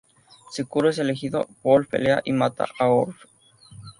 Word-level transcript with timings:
Si 0.49 0.63
Kuro 0.63 0.89
es 0.89 0.97
elegido, 0.97 1.45
Wolf 1.61 1.87
pelea 1.87 2.23
y 2.25 2.33
mata 2.33 2.65
a 2.79 2.87
Owl. 2.89 3.13